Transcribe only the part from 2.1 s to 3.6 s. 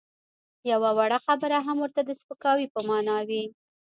سپکاوي په مانا وي.